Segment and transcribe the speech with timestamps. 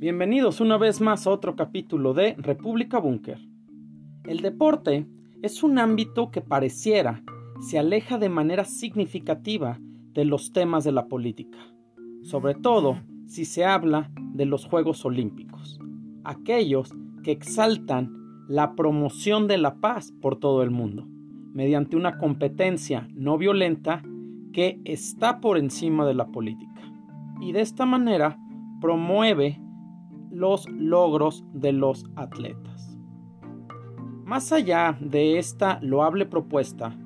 [0.00, 3.38] Bienvenidos una vez más a otro capítulo de República Búnker.
[4.24, 5.06] El deporte
[5.42, 7.22] es un ámbito que pareciera
[7.60, 9.78] se aleja de manera significativa
[10.14, 11.58] de los temas de la política,
[12.22, 15.78] sobre todo si se habla de los Juegos Olímpicos,
[16.24, 18.10] aquellos que exaltan
[18.48, 21.06] la promoción de la paz por todo el mundo,
[21.52, 24.02] mediante una competencia no violenta
[24.54, 26.90] que está por encima de la política,
[27.42, 28.38] y de esta manera
[28.80, 29.60] promueve
[30.30, 32.96] los logros de los atletas.
[34.24, 36.96] Más allá de esta loable propuesta,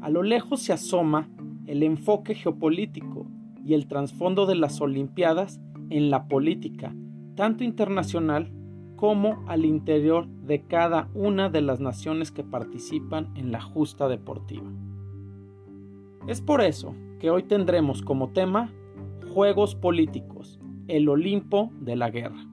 [0.00, 1.28] a lo lejos se asoma
[1.66, 3.26] el enfoque geopolítico
[3.64, 6.94] y el trasfondo de las Olimpiadas en la política,
[7.36, 8.50] tanto internacional
[8.96, 14.70] como al interior de cada una de las naciones que participan en la justa deportiva.
[16.26, 18.72] Es por eso que hoy tendremos como tema
[19.34, 22.51] Juegos Políticos, el Olimpo de la Guerra.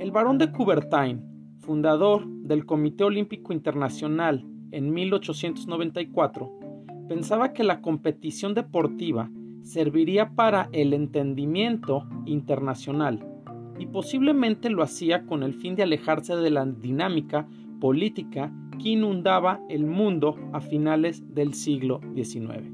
[0.00, 1.20] El barón de Coubertin,
[1.58, 6.50] fundador del Comité Olímpico Internacional en 1894,
[7.06, 9.30] pensaba que la competición deportiva
[9.62, 13.26] serviría para el entendimiento internacional
[13.78, 17.46] y posiblemente lo hacía con el fin de alejarse de la dinámica
[17.78, 18.50] política
[18.82, 22.72] que inundaba el mundo a finales del siglo XIX.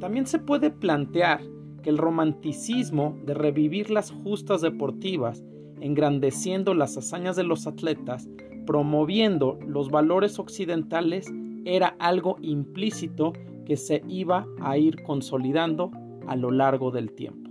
[0.00, 1.40] También se puede plantear
[1.82, 5.42] que el romanticismo de revivir las justas deportivas
[5.80, 8.28] engrandeciendo las hazañas de los atletas,
[8.66, 11.26] promoviendo los valores occidentales,
[11.64, 13.32] era algo implícito
[13.64, 15.90] que se iba a ir consolidando
[16.26, 17.50] a lo largo del tiempo.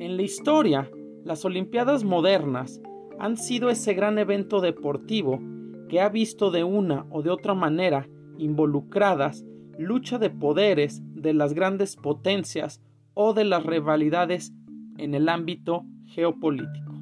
[0.00, 0.90] En la historia,
[1.24, 2.80] las Olimpiadas modernas
[3.18, 5.40] han sido ese gran evento deportivo
[5.88, 9.44] que ha visto de una o de otra manera involucradas
[9.78, 12.80] lucha de poderes de las grandes potencias
[13.14, 14.52] o de las rivalidades
[14.96, 16.94] en el ámbito geopolítico.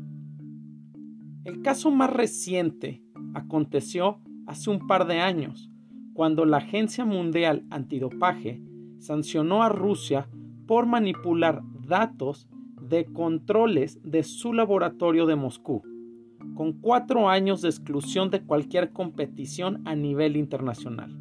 [1.45, 3.03] El caso más reciente
[3.35, 5.71] aconteció hace un par de años,
[6.13, 8.63] cuando la Agencia Mundial Antidopaje
[8.99, 10.29] sancionó a Rusia
[10.67, 12.49] por manipular datos
[12.81, 15.83] de controles de su laboratorio de Moscú,
[16.55, 21.17] con cuatro años de exclusión de cualquier competición a nivel internacional.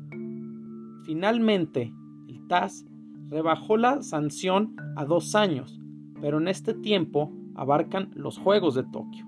[1.03, 1.93] Finalmente,
[2.27, 2.85] el TAS
[3.29, 5.79] rebajó la sanción a dos años,
[6.21, 9.25] pero en este tiempo abarcan los Juegos de Tokio,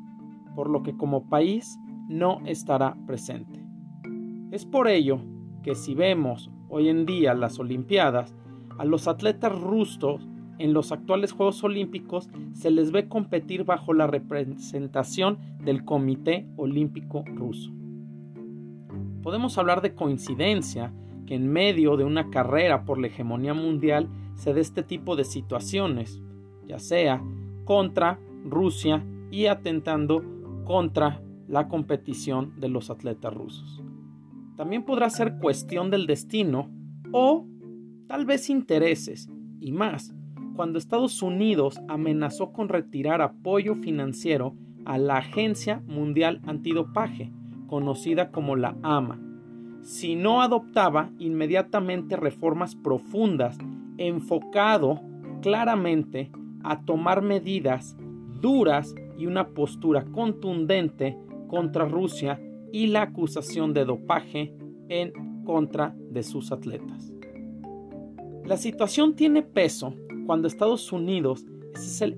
[0.56, 3.64] por lo que como país no estará presente.
[4.52, 5.20] Es por ello
[5.64, 8.36] que si vemos hoy en día las Olimpiadas,
[8.78, 10.28] a los atletas rusos
[10.60, 17.24] en los actuales Juegos Olímpicos se les ve competir bajo la representación del Comité Olímpico
[17.26, 17.72] Ruso.
[19.22, 20.94] Podemos hablar de coincidencia
[21.26, 25.26] que en medio de una carrera por la hegemonía mundial se dé este tipo de
[25.26, 26.22] situaciones,
[26.66, 27.22] ya sea
[27.68, 30.24] contra Rusia y atentando
[30.64, 33.84] contra la competición de los atletas rusos.
[34.56, 36.72] También podrá ser cuestión del destino
[37.12, 37.46] o
[38.08, 39.30] tal vez intereses
[39.60, 40.16] y más
[40.56, 47.32] cuando Estados Unidos amenazó con retirar apoyo financiero a la Agencia Mundial Antidopaje,
[47.68, 49.20] conocida como la AMA,
[49.84, 53.58] si no adoptaba inmediatamente reformas profundas
[53.98, 55.02] enfocado
[55.42, 56.32] claramente
[56.72, 57.96] a tomar medidas
[58.42, 61.18] duras y una postura contundente
[61.48, 62.42] contra Rusia
[62.72, 64.54] y la acusación de dopaje
[64.90, 65.14] en
[65.44, 67.12] contra de sus atletas.
[68.46, 69.94] La situación tiene peso
[70.26, 71.46] cuando Estados Unidos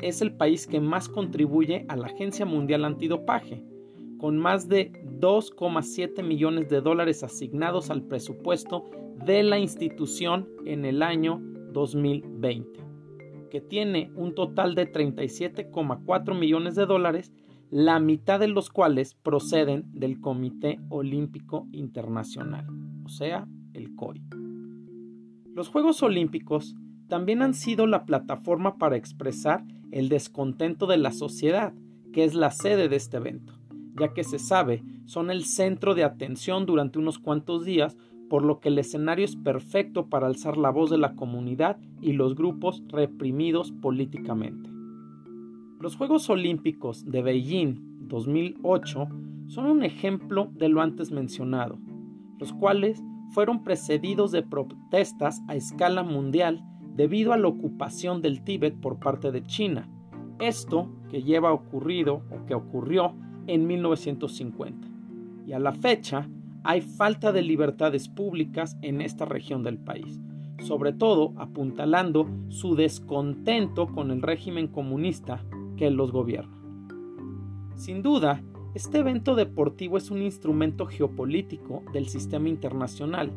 [0.01, 3.61] es el, país que más contribuye a la Agencia Mundial Antidopaje,
[4.17, 8.89] con más de 2,7 millones de dólares asignados al presupuesto
[9.25, 11.41] de la institución en el año
[11.73, 12.88] 2020
[13.49, 17.33] que tiene un total de 37,4 millones de dólares,
[17.69, 22.67] la mitad de los cuales proceden del Comité Olímpico Internacional,
[23.03, 24.23] o sea, el COI.
[25.53, 26.75] Los Juegos Olímpicos
[27.07, 31.73] también han sido la plataforma para expresar el descontento de la sociedad,
[32.13, 33.53] que es la sede de este evento,
[33.99, 37.97] ya que se sabe son el centro de atención durante unos cuantos días
[38.29, 42.13] por lo que el escenario es perfecto para alzar la voz de la comunidad y
[42.13, 44.69] los grupos reprimidos políticamente.
[45.79, 49.07] Los Juegos Olímpicos de Beijing 2008
[49.47, 51.79] son un ejemplo de lo antes mencionado,
[52.37, 56.63] los cuales fueron precedidos de protestas a escala mundial
[56.95, 59.89] debido a la ocupación del Tíbet por parte de China,
[60.39, 63.15] esto que lleva ocurrido o que ocurrió
[63.47, 64.87] en 1950.
[65.47, 66.29] Y a la fecha,
[66.63, 70.19] hay falta de libertades públicas en esta región del país,
[70.63, 75.43] sobre todo apuntalando su descontento con el régimen comunista
[75.77, 76.57] que los gobierna.
[77.75, 78.43] Sin duda,
[78.75, 83.31] este evento deportivo es un instrumento geopolítico del sistema internacional,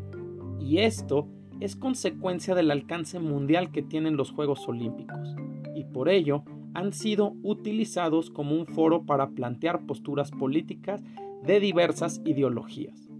[0.60, 1.28] y esto
[1.60, 5.36] es consecuencia del alcance mundial que tienen los Juegos Olímpicos,
[5.76, 6.42] y por ello
[6.74, 11.02] han sido utilizados como un foro para plantear posturas políticas
[11.44, 13.11] de diversas ideologías.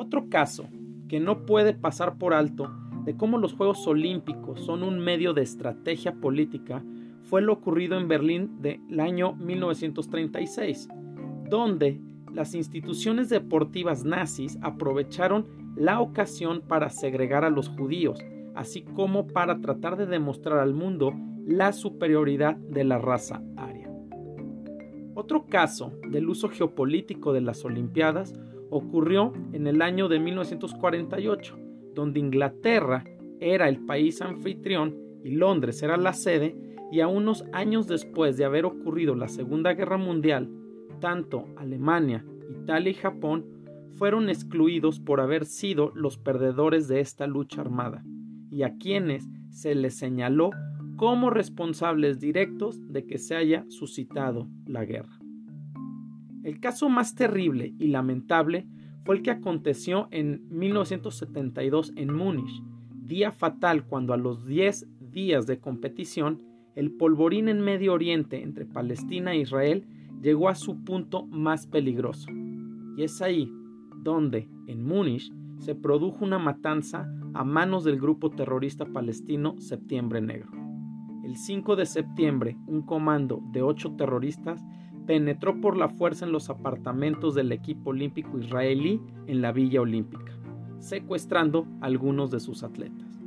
[0.00, 0.66] Otro caso
[1.10, 2.70] que no puede pasar por alto
[3.04, 6.82] de cómo los Juegos Olímpicos son un medio de estrategia política
[7.24, 10.88] fue lo ocurrido en Berlín del año 1936,
[11.50, 12.00] donde
[12.32, 18.24] las instituciones deportivas nazis aprovecharon la ocasión para segregar a los judíos,
[18.54, 21.12] así como para tratar de demostrar al mundo
[21.46, 23.92] la superioridad de la raza aria.
[25.14, 28.32] Otro caso del uso geopolítico de las Olimpiadas
[28.70, 31.58] ocurrió en el año de 1948,
[31.94, 33.04] donde Inglaterra
[33.40, 36.56] era el país anfitrión y Londres era la sede,
[36.92, 40.50] y a unos años después de haber ocurrido la Segunda Guerra Mundial,
[41.00, 43.46] tanto Alemania, Italia y Japón
[43.96, 48.02] fueron excluidos por haber sido los perdedores de esta lucha armada,
[48.50, 50.50] y a quienes se les señaló
[50.96, 55.19] como responsables directos de que se haya suscitado la guerra.
[56.42, 58.66] El caso más terrible y lamentable
[59.04, 65.46] fue el que aconteció en 1972 en Múnich, día fatal cuando a los 10 días
[65.46, 66.42] de competición
[66.74, 69.84] el polvorín en Medio Oriente entre Palestina e Israel
[70.22, 72.30] llegó a su punto más peligroso.
[72.96, 73.52] Y es ahí
[74.02, 80.50] donde, en Múnich, se produjo una matanza a manos del grupo terrorista palestino Septiembre Negro.
[81.24, 84.64] El 5 de septiembre, un comando de ocho terroristas
[85.10, 90.38] penetró por la fuerza en los apartamentos del equipo olímpico israelí en la Villa Olímpica,
[90.78, 93.18] secuestrando algunos de sus atletas.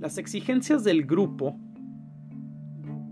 [0.00, 1.56] Las exigencias del grupo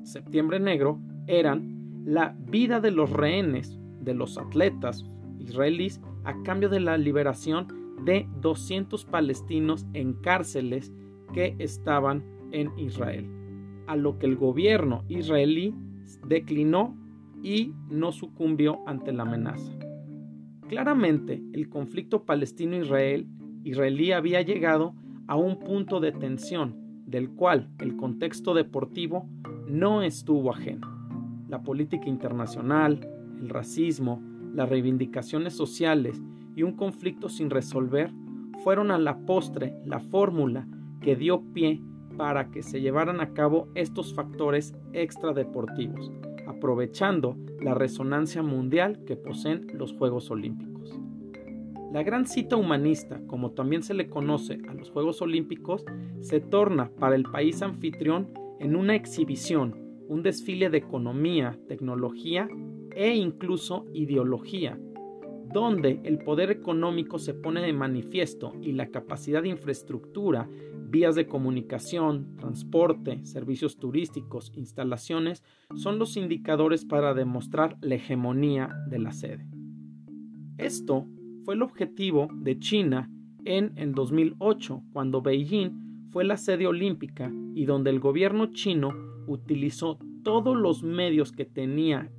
[0.03, 0.99] Septiembre Negro
[1.29, 5.05] eran la vida de los rehenes de los atletas
[5.39, 7.69] israelíes a cambio de la liberación
[8.05, 10.93] de 200 palestinos en cárceles
[11.33, 13.31] que estaban en Israel
[13.87, 15.77] a lo que el gobierno israelí
[16.27, 16.97] declinó
[17.43, 19.73] y no sucumbió ante la amenaza.
[20.69, 24.95] Claramente, el conflicto palestino-israelí había llegado
[25.27, 26.77] a un punto de tensión
[27.07, 29.27] del cual el contexto deportivo
[29.67, 30.87] no estuvo ajeno.
[31.49, 33.01] La política internacional,
[33.41, 34.23] el racismo,
[34.55, 36.21] las reivindicaciones sociales
[36.55, 38.13] y un conflicto sin resolver
[38.63, 40.67] fueron a la postre la fórmula
[41.01, 41.81] que dio pie
[42.19, 46.11] para que se llevaran a cabo estos factores extradeportivos,
[46.49, 50.99] aprovechando la resonancia mundial que poseen los Juegos Olímpicos.
[51.93, 55.85] La gran cita humanista, como también se le conoce a los Juegos Olímpicos,
[56.21, 58.29] se torna para el país anfitrión
[58.59, 59.75] en una exhibición,
[60.09, 62.49] un desfile de economía, tecnología
[62.95, 64.79] e incluso ideología,
[65.53, 70.49] donde el poder económico se pone de manifiesto y la capacidad de infraestructura
[70.91, 75.45] Vías de comunicación, transporte, servicios turísticos, instalaciones
[75.75, 79.47] son los indicadores para demostrar la hegemonía de la sede.
[80.57, 81.07] Esto
[81.45, 83.11] fue el objetivo de China
[83.45, 88.95] en el 2008, cuando Beijing fue la sede olímpica y donde el gobierno chino
[89.27, 92.11] utilizó todos los medios que tenía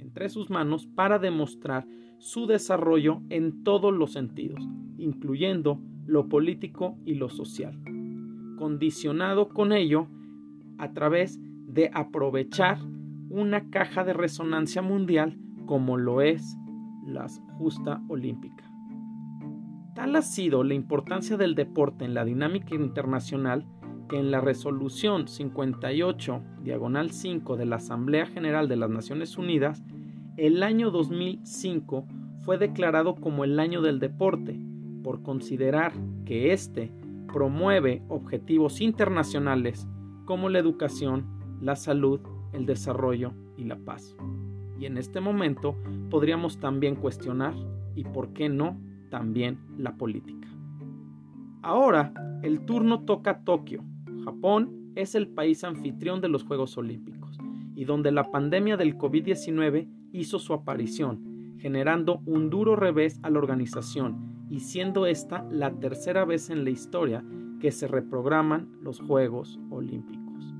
[0.00, 1.86] entre sus manos para demostrar
[2.18, 4.62] su desarrollo en todos los sentidos,
[4.98, 7.87] incluyendo lo político y lo social
[8.58, 10.08] condicionado con ello
[10.78, 12.78] a través de aprovechar
[13.30, 16.56] una caja de resonancia mundial como lo es
[17.06, 17.26] la
[17.58, 18.64] justa olímpica.
[19.94, 23.66] Tal ha sido la importancia del deporte en la dinámica internacional
[24.08, 29.84] que en la resolución 58 diagonal 5 de la Asamblea General de las Naciones Unidas,
[30.36, 32.06] el año 2005
[32.40, 34.58] fue declarado como el año del deporte,
[35.02, 35.92] por considerar
[36.24, 36.92] que este
[37.28, 39.86] promueve objetivos internacionales
[40.24, 41.26] como la educación,
[41.60, 42.20] la salud,
[42.52, 44.16] el desarrollo y la paz.
[44.78, 45.76] Y en este momento
[46.10, 47.54] podríamos también cuestionar,
[47.94, 48.80] y por qué no,
[49.10, 50.48] también la política.
[51.62, 53.82] Ahora, el turno toca a Tokio.
[54.24, 57.38] Japón es el país anfitrión de los Juegos Olímpicos
[57.74, 63.38] y donde la pandemia del COVID-19 hizo su aparición, generando un duro revés a la
[63.38, 67.24] organización y siendo esta la tercera vez en la historia
[67.60, 70.54] que se reprograman los Juegos Olímpicos.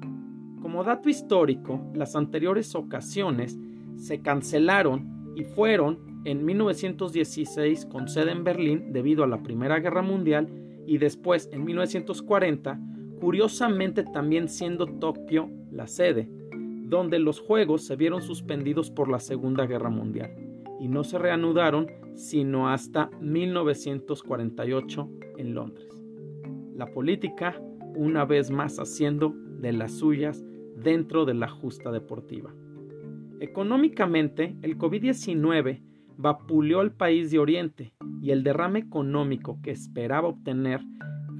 [0.61, 3.59] Como dato histórico, las anteriores ocasiones
[3.97, 10.03] se cancelaron y fueron en 1916 con sede en Berlín debido a la Primera Guerra
[10.03, 10.49] Mundial
[10.87, 12.81] y después en 1940,
[13.21, 19.67] curiosamente también siendo Tokio la sede, donde los Juegos se vieron suspendidos por la Segunda
[19.67, 20.48] Guerra Mundial
[20.81, 26.03] y no se reanudaron sino hasta 1948 en Londres.
[26.75, 27.61] La política,
[27.95, 30.45] una vez más haciendo de las suyas
[30.77, 32.53] dentro de la justa deportiva.
[33.41, 35.81] Económicamente, el COVID-19
[36.17, 40.81] vapuleó al país de Oriente y el derrame económico que esperaba obtener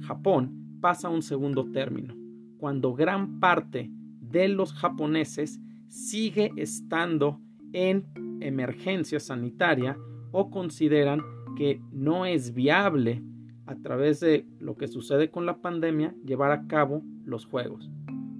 [0.01, 2.15] Japón pasa a un segundo término,
[2.57, 3.91] cuando gran parte
[4.21, 7.41] de los japoneses sigue estando
[7.73, 8.05] en
[8.41, 9.97] emergencia sanitaria
[10.31, 11.21] o consideran
[11.55, 13.23] que no es viable
[13.65, 17.89] a través de lo que sucede con la pandemia llevar a cabo los Juegos,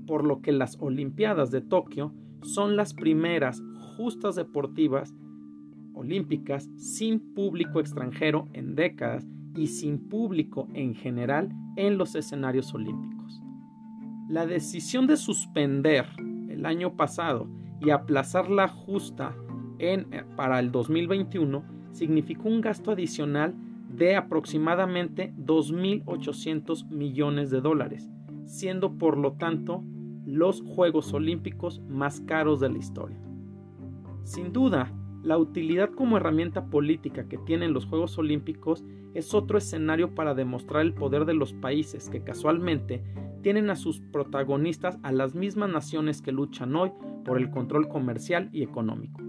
[0.07, 3.61] por lo que las Olimpiadas de Tokio son las primeras
[3.97, 5.13] justas deportivas
[5.93, 13.41] olímpicas sin público extranjero en décadas y sin público en general en los escenarios olímpicos.
[14.29, 16.05] La decisión de suspender
[16.49, 17.47] el año pasado
[17.81, 19.35] y aplazar la justa
[19.79, 20.05] eh,
[20.35, 23.55] para el 2021 significó un gasto adicional
[23.89, 28.09] de aproximadamente 2.800 millones de dólares,
[28.45, 29.83] siendo por lo tanto
[30.25, 33.17] los Juegos Olímpicos más caros de la historia.
[34.23, 34.93] Sin duda,
[35.23, 40.83] la utilidad como herramienta política que tienen los Juegos Olímpicos es otro escenario para demostrar
[40.83, 43.03] el poder de los países que casualmente
[43.41, 46.91] tienen a sus protagonistas a las mismas naciones que luchan hoy
[47.25, 49.28] por el control comercial y económico.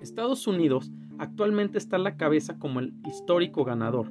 [0.00, 4.10] Estados Unidos actualmente está a la cabeza como el histórico ganador,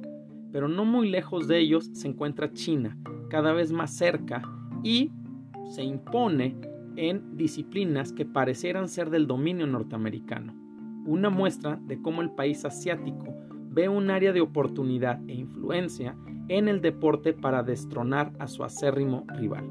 [0.52, 2.96] pero no muy lejos de ellos se encuentra China,
[3.30, 4.42] cada vez más cerca
[4.82, 5.10] y
[5.70, 6.56] se impone
[6.96, 10.54] en disciplinas que parecieran ser del dominio norteamericano
[11.08, 13.34] una muestra de cómo el país asiático
[13.70, 16.14] ve un área de oportunidad e influencia
[16.48, 19.64] en el deporte para destronar a su acérrimo rival.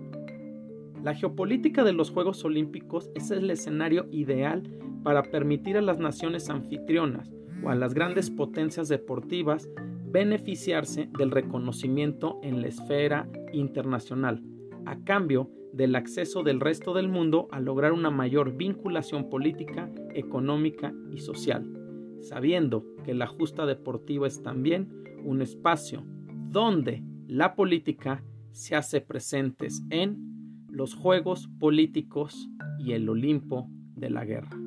[1.04, 4.64] La geopolítica de los Juegos Olímpicos es el escenario ideal
[5.08, 7.32] para permitir a las naciones anfitrionas
[7.64, 9.70] o a las grandes potencias deportivas
[10.04, 14.44] beneficiarse del reconocimiento en la esfera internacional,
[14.86, 20.94] a cambio del acceso del resto del mundo a lograr una mayor vinculación política, económica
[21.10, 21.66] y social,
[22.20, 24.90] sabiendo que la justa deportiva es también
[25.24, 26.04] un espacio
[26.50, 34.26] donde la política se hace presentes en los juegos políticos y el Olimpo de la
[34.26, 34.67] guerra.